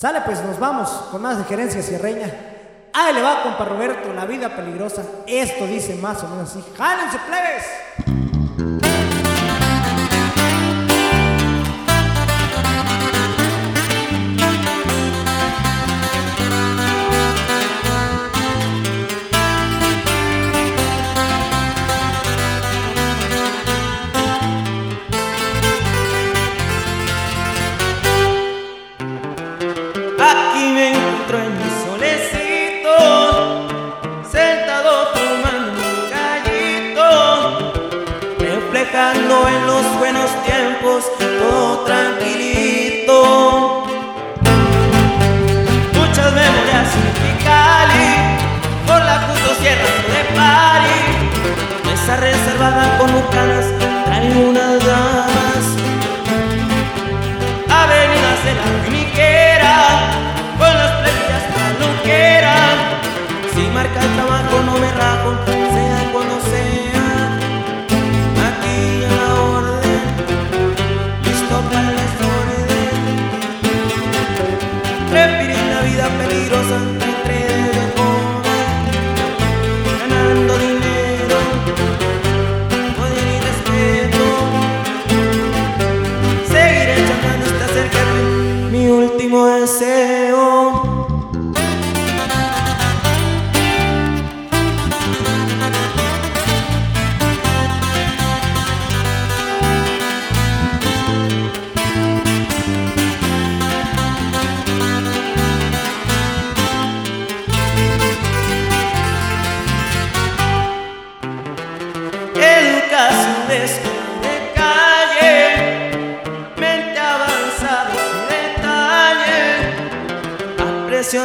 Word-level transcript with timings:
Sale, 0.00 0.22
pues 0.22 0.42
nos 0.42 0.58
vamos 0.58 0.88
con 1.10 1.20
más 1.20 1.36
de 1.36 1.44
gerencia 1.44 1.82
sierreña. 1.82 2.30
Ahí 2.94 3.12
le 3.12 3.20
va, 3.20 3.42
compa 3.42 3.66
Roberto, 3.66 4.14
la 4.14 4.24
vida 4.24 4.48
peligrosa. 4.56 5.04
Esto 5.26 5.66
dice 5.66 5.94
más 5.96 6.24
o 6.24 6.28
menos 6.28 6.48
así. 6.48 6.64
¡Jálense, 6.74 7.18
plebes! 7.18 8.19
En 38.92 39.66
los 39.66 39.98
buenos 39.98 40.30
tiempos, 40.44 41.04
todo 41.18 41.84
tranquilito. 41.84 43.84
Muchas 45.94 46.32
memorias 46.32 46.88
en 47.24 47.36
Cali, 47.44 48.16
por 48.88 49.00
la 49.04 49.20
justo 49.28 49.54
sierra 49.60 49.84
de 49.84 50.24
Pari, 50.34 51.00
mesa 51.86 52.16
reservada 52.16 52.98
con 52.98 53.12
bucanas, 53.12 53.66
trae 54.06 54.28
unas 54.48 54.84
damas. 54.84 55.39
Respirar 75.10 75.64
la 75.74 75.80
vida 75.82 76.08
peligrosa, 76.18 76.78
entre 77.02 77.59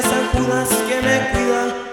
San 0.02 0.28
Judas 0.34 0.70
que 0.88 1.02
me 1.02 1.30
cuida 1.32 1.85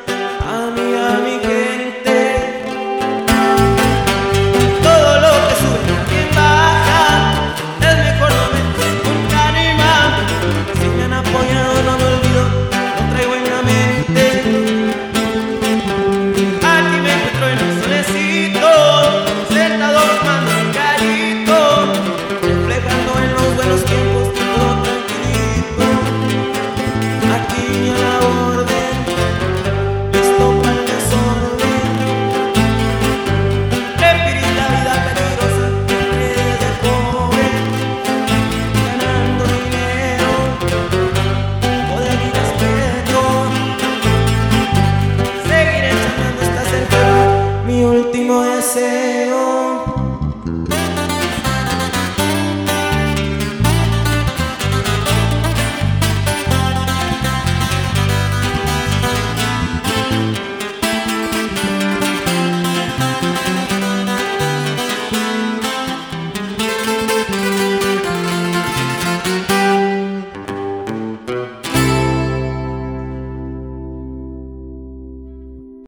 ser. 48.73 49.12